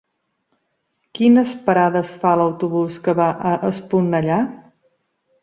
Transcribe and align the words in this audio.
Quines 1.19 1.51
parades 1.67 2.15
fa 2.23 2.31
l'autobús 2.41 2.99
que 3.05 3.17
va 3.21 3.29
a 3.51 3.53
Esponellà? 3.71 4.41